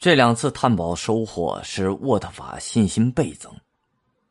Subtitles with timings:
[0.00, 3.52] 这两次探宝收获使沃特法信心倍增。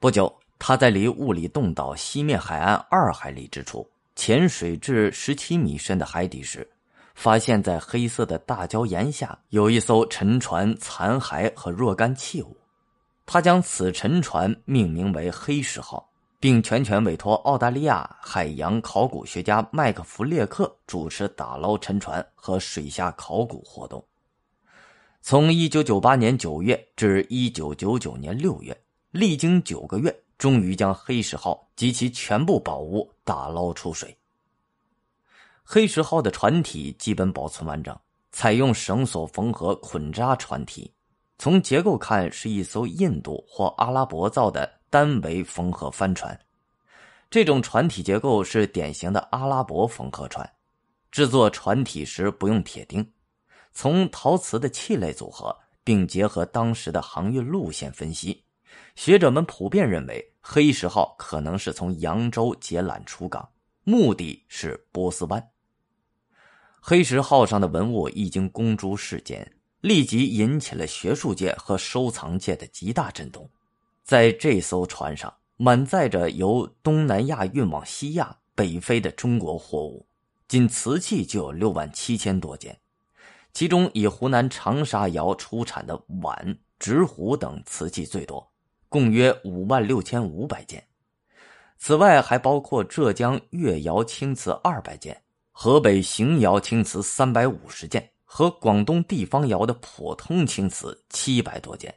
[0.00, 6.68] 不久，他在离物理洞岛西面海岸二海里之处潜水至十七米深的海底时，
[7.14, 12.56] 发现，在黑色的大礁岩下有一艘沉船残骸和若干器物。
[13.24, 16.10] 他将此沉船命名为“黑石号”，
[16.40, 24.04] 并全权委托澳大利亚海洋考古学家麦克弗列克主持打捞沉船和水下考古活动。
[25.24, 28.76] 从一九九八年九月至一九九九年六月，
[29.12, 34.18] 历经九个月，终于将黑石号及其全部宝物打捞出水。
[35.62, 37.96] 黑石号的船体基本保存完整，
[38.32, 40.92] 采用绳索缝合捆扎船体。
[41.38, 46.36] 从结构看，是一艘印度或阿拉伯造的单桅缝合帆船。
[47.30, 50.52] 这种船体结构是典型的阿拉伯缝合船。
[51.12, 53.08] 制作船体时不用铁钉。
[53.74, 58.44] 从陶瓷的器类组合，并结合当时的航运路线分析，
[58.94, 63.48] 学者们普遍认为黑石号可能是从扬州解缆出港，
[63.84, 65.48] 目的是波斯湾。
[66.80, 73.48] 黑石号上的文物一经公诸世间，立即引起了学术界和收藏界的极大震动。
[74.02, 80.04] 在这艘船上，满载着由东南亚运往西亚、北非的中国货物，
[80.48, 82.76] 仅瓷器就有六万七千多件。
[83.52, 88.50] 其中以湖南长沙窑出产的碗、执壶等瓷器最多，
[88.88, 90.82] 共约五万六千五百件。
[91.78, 101.94] 此外，还包括浙江越窑青瓷二百件、河北邢窑青瓷三百五十件和广东地方窑的普通青瓷七百多件。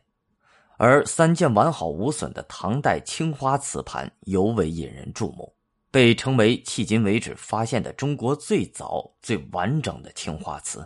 [0.78, 5.56] 而三件完好无损的唐代青花瓷盘尤为引人注目，
[5.89, 10.86] 被称为迄今为止发现的中国最早、最完整的青花瓷。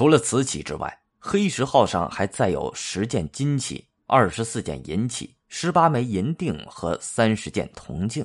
[0.00, 8.24] 除了瓷器之外，黑石号上还载有十件金器、二十四件银器、十八枚银锭和三十件铜镜。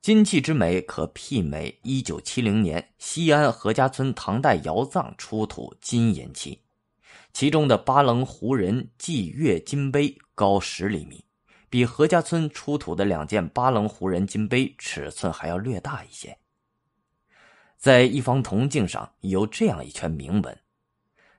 [0.00, 6.62] 金器之美可媲美一九七零年西安何家村唐代窑葬出土金银器，
[7.32, 11.24] 其中的巴棱胡人祭月金杯高十厘米，
[11.68, 16.38] 比何家村出土的两件巴棱胡人金杯尺寸还要略大一些。
[17.76, 20.56] 在一方铜镜上有这样一圈铭文。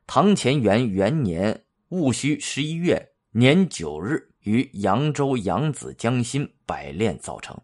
[0.09, 2.97] 唐乾元元年戊戌十一月
[3.31, 7.59] 年九日，于扬州扬子江心百炼造成。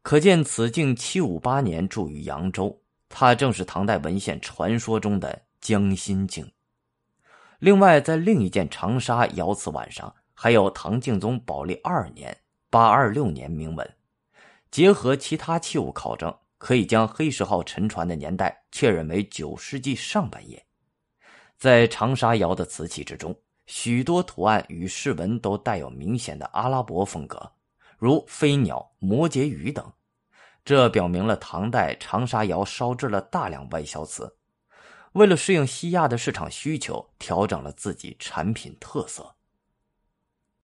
[0.00, 2.80] 可见此镜七五八年铸于扬州，
[3.10, 6.50] 它正是唐代文献传说中的江心镜。
[7.58, 12.34] 另外，在另一件长沙窑瓷碗上，还有唐敬宗宝历二年
[12.70, 13.88] 八二六年铭文。
[14.70, 20.64] 结合其他器物考证，可以将黑石号沉船的年代确认为九世纪上半叶。
[21.62, 23.32] 在长沙窑的瓷器之中，
[23.66, 27.52] 许多图案与饰纹都带有明显的阿拉伯风格，
[27.98, 29.92] 如飞鸟、摩羯鱼等。
[30.64, 34.36] 这表明了唐代长沙窑烧制了大量外销瓷，
[35.12, 39.32] 为了适应西亚的市场需求，调整了自己产品特色。